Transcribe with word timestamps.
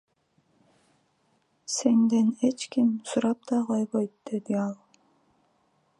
Сенден 1.75 2.27
эч 2.47 2.59
ким 2.71 2.89
сурап 3.07 3.39
да 3.49 3.57
койбойт,— 3.67 4.13
дейт 4.25 4.47
ал. 4.65 4.75